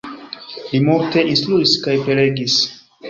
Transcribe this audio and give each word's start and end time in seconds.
Li 0.69 0.79
multe 0.87 1.25
instruis 1.33 1.75
kaj 1.85 1.95
prelegis. 2.09 2.57